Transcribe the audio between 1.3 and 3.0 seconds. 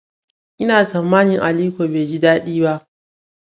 Aliko bai ji dadi ba.